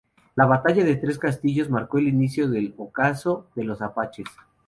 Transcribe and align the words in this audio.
La 0.35 0.47
Batalla 0.47 0.83
de 0.83 0.95
Tres 0.95 1.19
Castillos 1.19 1.69
marcó 1.69 1.99
el 1.99 2.07
inicio 2.07 2.49
del 2.49 2.73
ocaso 2.75 3.51
de 3.55 3.65
los 3.65 3.83
apaches. 3.83 4.25